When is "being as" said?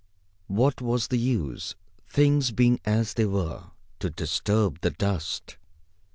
2.51-3.13